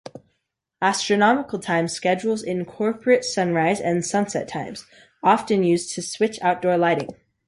[0.81, 4.87] Astronomical time schedules incorporate sunrise and sunset times,
[5.21, 7.09] often used to switch outdoor lighting.